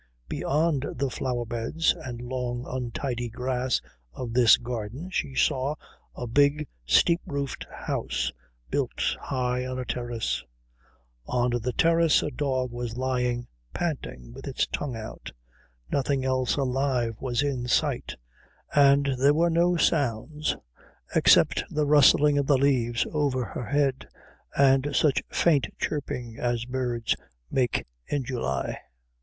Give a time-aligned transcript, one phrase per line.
[0.27, 3.81] Beyond the flower beds and long untidy grass
[4.13, 5.75] of this garden she saw
[6.15, 8.31] a big steep roofed house
[8.71, 10.43] built high on a terrace.
[11.27, 13.45] On the terrace a dog was lying
[13.75, 15.33] panting, with its tongue out.
[15.91, 18.15] Nothing else alive was in sight,
[18.73, 20.57] and there were no sounds
[21.13, 24.07] except the rustling of the leaves over her head
[24.57, 27.15] and such faint chirping as birds
[27.51, 28.79] make in July.